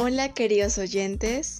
[0.00, 1.58] Hola queridos oyentes,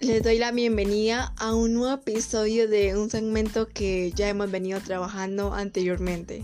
[0.00, 4.80] les doy la bienvenida a un nuevo episodio de un segmento que ya hemos venido
[4.80, 6.42] trabajando anteriormente.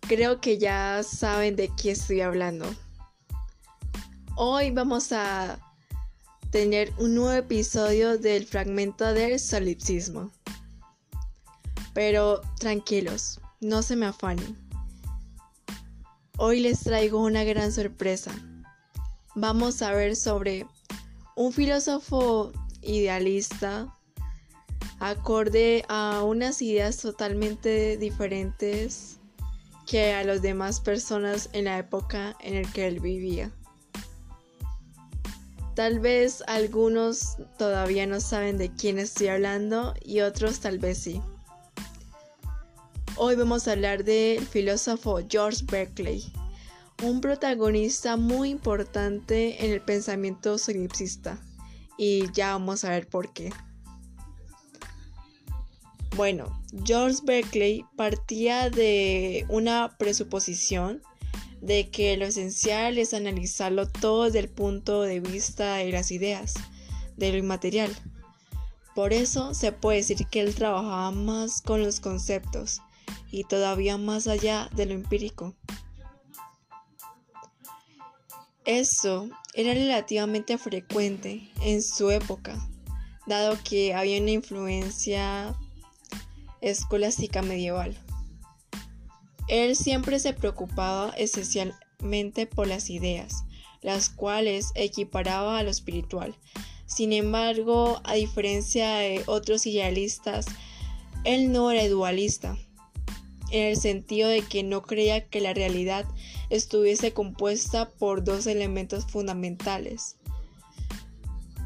[0.00, 2.66] Creo que ya saben de qué estoy hablando.
[4.34, 5.60] Hoy vamos a
[6.50, 10.32] tener un nuevo episodio del fragmento del solipsismo.
[11.94, 14.58] Pero tranquilos, no se me afanen.
[16.36, 18.34] Hoy les traigo una gran sorpresa
[19.34, 20.66] vamos a ver sobre
[21.36, 23.94] un filósofo idealista
[25.00, 29.18] acorde a unas ideas totalmente diferentes
[29.86, 33.50] que a las demás personas en la época en la que él vivía.
[35.74, 41.20] Tal vez algunos todavía no saben de quién estoy hablando y otros tal vez sí.
[43.16, 46.30] Hoy vamos a hablar del filósofo George Berkeley
[47.02, 51.38] un protagonista muy importante en el pensamiento solipsista
[51.98, 53.52] y ya vamos a ver por qué.
[56.16, 61.02] Bueno, George Berkeley partía de una presuposición
[61.60, 66.54] de que lo esencial es analizarlo todo desde el punto de vista de las ideas,
[67.16, 67.90] de lo inmaterial.
[68.94, 72.80] Por eso se puede decir que él trabajaba más con los conceptos
[73.30, 75.54] y todavía más allá de lo empírico.
[78.64, 82.56] Esto era relativamente frecuente en su época,
[83.26, 85.56] dado que había una influencia
[86.60, 87.98] escolástica medieval.
[89.48, 93.42] Él siempre se preocupaba esencialmente por las ideas,
[93.80, 96.36] las cuales equiparaba a lo espiritual.
[96.86, 100.46] Sin embargo, a diferencia de otros idealistas,
[101.24, 102.56] él no era dualista,
[103.50, 106.06] en el sentido de que no creía que la realidad
[106.52, 110.16] estuviese compuesta por dos elementos fundamentales,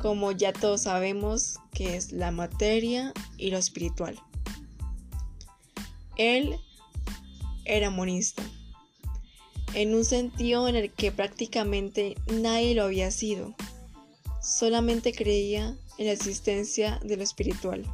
[0.00, 4.16] como ya todos sabemos que es la materia y lo espiritual.
[6.16, 6.56] Él
[7.64, 8.44] era monista,
[9.74, 13.56] en un sentido en el que prácticamente nadie lo había sido,
[14.40, 17.84] solamente creía en la existencia de lo espiritual.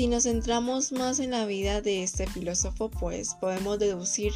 [0.00, 4.32] Si nos centramos más en la vida de este filósofo, pues podemos deducir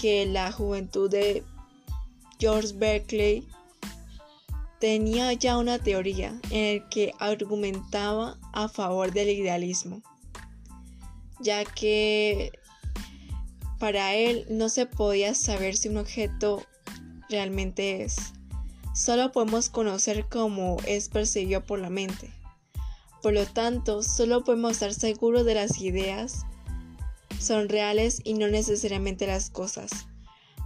[0.00, 1.44] que la juventud de
[2.40, 3.46] George Berkeley
[4.80, 10.00] tenía ya una teoría en la que argumentaba a favor del idealismo,
[11.38, 12.50] ya que
[13.78, 16.64] para él no se podía saber si un objeto
[17.28, 18.16] realmente es,
[18.94, 22.32] solo podemos conocer cómo es percibido por la mente.
[23.24, 26.44] Por lo tanto, solo podemos estar seguros de las ideas
[27.40, 29.90] son reales y no necesariamente las cosas.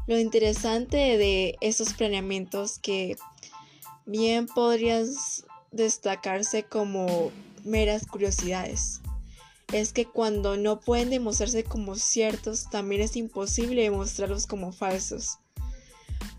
[0.09, 3.17] Lo interesante de esos planeamientos que
[4.07, 5.07] bien podrían
[5.71, 7.31] destacarse como
[7.63, 9.03] meras curiosidades
[9.73, 15.39] es que cuando no pueden demostrarse como ciertos, también es imposible demostrarlos como falsos.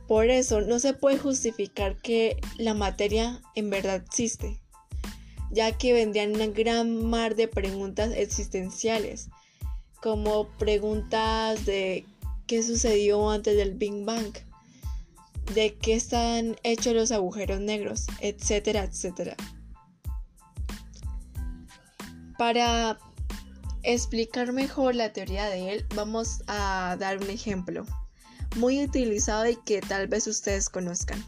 [0.05, 4.59] Por eso no se puede justificar que la materia en verdad existe
[5.51, 9.29] ya que vendrían una gran mar de preguntas existenciales,
[10.01, 12.05] como preguntas de
[12.47, 14.33] qué sucedió antes del Big Bang,
[15.53, 19.35] de qué están hechos los agujeros negros, etcétera, etcétera.
[22.37, 22.97] Para
[23.83, 27.85] explicar mejor la teoría de él, vamos a dar un ejemplo
[28.55, 31.23] muy utilizado y que tal vez ustedes conozcan.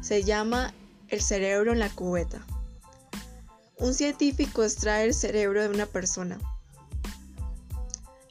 [0.00, 0.72] Se llama
[1.08, 2.44] el cerebro en la cubeta.
[3.80, 6.38] Un científico extrae el cerebro de una persona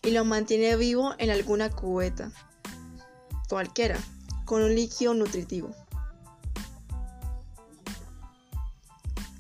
[0.04, 2.32] y lo mantiene vivo en alguna cubeta,
[3.48, 3.98] cualquiera,
[4.44, 5.74] con un líquido nutritivo.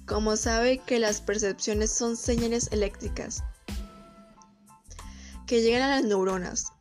[0.06, 3.44] Como sabe que las percepciones son señales eléctricas
[5.46, 6.72] que llegan a las neuronas,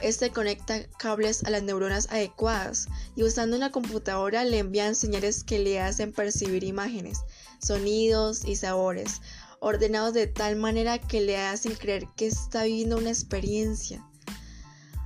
[0.00, 5.58] este conecta cables a las neuronas adecuadas y usando una computadora le envían señales que
[5.58, 7.20] le hacen percibir imágenes
[7.60, 9.20] sonidos y sabores,
[9.60, 14.04] ordenados de tal manera que le hacen creer que está viviendo una experiencia.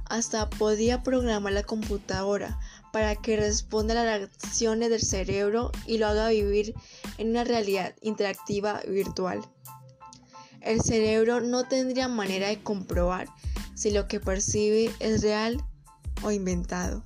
[0.07, 2.59] Hasta podía programar la computadora
[2.93, 6.75] para que responda a las reacciones del cerebro y lo haga vivir
[7.19, 9.41] en una realidad interactiva virtual.
[10.61, 13.29] El cerebro no tendría manera de comprobar
[13.75, 15.63] si lo que percibe es real
[16.23, 17.03] o inventado.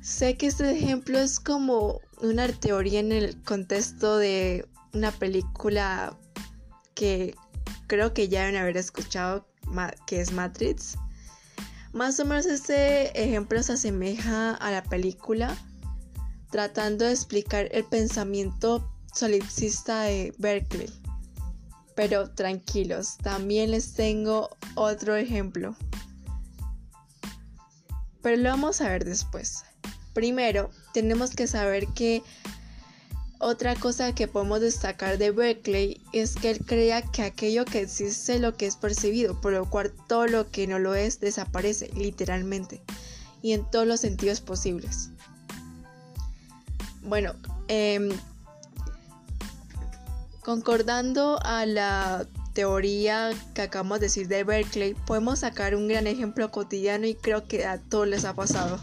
[0.00, 6.16] Sé que este ejemplo es como una teoría en el contexto de una película
[6.94, 7.34] que
[7.86, 9.46] creo que ya deben haber escuchado,
[10.06, 10.96] que es Matrix.
[11.92, 15.56] Más o menos este ejemplo se asemeja a la película,
[16.50, 20.99] tratando de explicar el pensamiento solipsista de Berkeley.
[21.94, 25.76] Pero tranquilos, también les tengo otro ejemplo.
[28.22, 29.64] Pero lo vamos a ver después.
[30.12, 32.22] Primero, tenemos que saber que
[33.42, 38.38] otra cosa que podemos destacar de Berkeley es que él crea que aquello que existe
[38.38, 42.82] lo que es percibido, por lo cual todo lo que no lo es desaparece, literalmente,
[43.40, 45.08] y en todos los sentidos posibles.
[47.02, 47.34] Bueno,
[47.68, 48.10] em,
[50.50, 56.50] concordando a la teoría que acabamos de decir de Berkeley, podemos sacar un gran ejemplo
[56.50, 58.80] cotidiano y creo que a todos les ha pasado.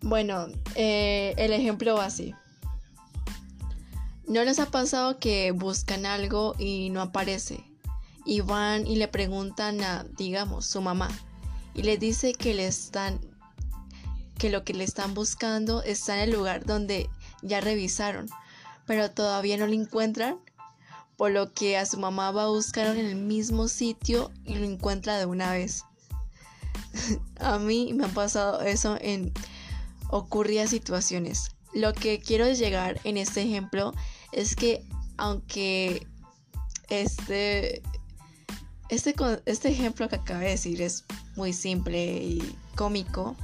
[0.00, 2.34] Bueno, eh, el ejemplo va así.
[4.26, 7.62] ¿No les ha pasado que buscan algo y no aparece?
[8.24, 11.08] Y van y le preguntan a, digamos, su mamá.
[11.72, 13.20] Y le dice que le están
[14.40, 17.10] que lo que le están buscando está en el lugar donde
[17.42, 18.26] ya revisaron,
[18.86, 20.38] pero todavía no lo encuentran,
[21.18, 24.64] por lo que a su mamá va a buscar en el mismo sitio y lo
[24.64, 25.84] encuentra de una vez.
[27.38, 29.30] a mí me ha pasado eso en
[30.08, 31.50] ocurría situaciones.
[31.74, 33.92] Lo que quiero llegar en este ejemplo
[34.32, 34.82] es que
[35.18, 36.06] aunque
[36.88, 37.82] este,
[38.88, 39.14] este,
[39.44, 41.04] este ejemplo que acabo de decir es
[41.36, 43.36] muy simple y cómico,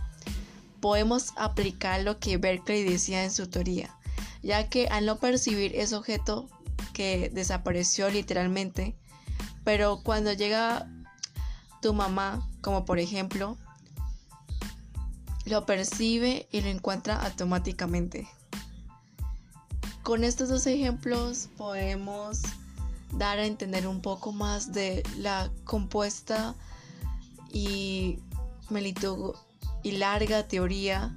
[0.87, 3.99] podemos aplicar lo que Berkeley decía en su teoría,
[4.45, 6.49] ya que al no percibir ese objeto
[6.93, 8.95] que desapareció literalmente,
[9.65, 10.89] pero cuando llega
[11.83, 13.59] tu mamá, como por ejemplo,
[15.45, 18.29] lo percibe y lo encuentra automáticamente.
[20.05, 22.43] Con estos dos ejemplos podemos
[23.11, 26.55] dar a entender un poco más de la compuesta
[27.53, 28.21] y,
[29.87, 31.15] y larga teoría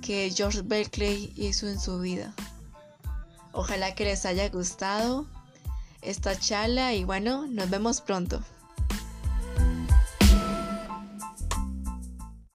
[0.00, 2.32] que George Berkeley hizo en su vida.
[3.50, 5.26] Ojalá que les haya gustado
[6.02, 8.40] esta charla y bueno, nos vemos pronto.